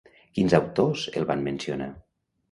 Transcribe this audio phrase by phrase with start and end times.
[0.37, 1.91] Quins autors el van mencionar?